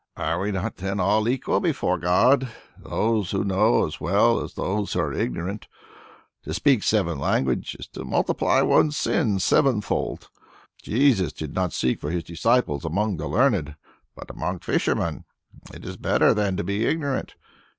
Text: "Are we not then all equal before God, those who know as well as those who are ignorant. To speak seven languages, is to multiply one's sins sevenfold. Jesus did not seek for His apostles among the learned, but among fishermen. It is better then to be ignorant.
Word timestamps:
"Are 0.17 0.39
we 0.39 0.51
not 0.51 0.77
then 0.77 0.99
all 0.99 1.29
equal 1.29 1.59
before 1.59 1.99
God, 1.99 2.49
those 2.75 3.29
who 3.29 3.43
know 3.43 3.85
as 3.85 4.01
well 4.01 4.41
as 4.43 4.55
those 4.55 4.93
who 4.93 4.99
are 4.99 5.13
ignorant. 5.13 5.67
To 6.41 6.55
speak 6.55 6.81
seven 6.81 7.19
languages, 7.19 7.81
is 7.81 7.87
to 7.89 8.03
multiply 8.03 8.61
one's 8.61 8.97
sins 8.97 9.43
sevenfold. 9.43 10.27
Jesus 10.81 11.31
did 11.31 11.53
not 11.53 11.71
seek 11.71 12.01
for 12.01 12.09
His 12.09 12.27
apostles 12.31 12.83
among 12.83 13.17
the 13.17 13.27
learned, 13.27 13.75
but 14.15 14.31
among 14.31 14.57
fishermen. 14.57 15.23
It 15.71 15.85
is 15.85 15.97
better 15.97 16.33
then 16.33 16.57
to 16.57 16.63
be 16.63 16.83
ignorant. 16.85 17.35